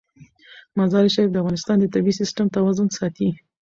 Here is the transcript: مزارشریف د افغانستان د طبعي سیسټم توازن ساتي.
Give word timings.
مزارشریف 0.79 1.29
د 1.31 1.35
افغانستان 1.41 1.75
د 1.79 1.85
طبعي 1.93 2.13
سیسټم 2.21 2.45
توازن 2.55 2.87
ساتي. 2.97 3.29